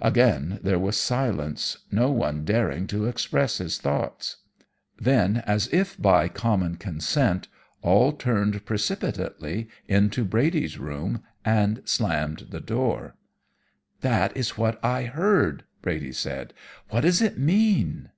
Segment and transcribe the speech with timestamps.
[0.00, 4.38] Again there was silence, no one daring to express his thoughts.
[4.98, 7.48] Then, as if by common consent,
[7.82, 13.16] all turned precipitately into Brady's room and slammed the door.
[14.00, 16.54] "'That is what I heard,' Brady said.
[16.88, 18.08] 'What does it mean?'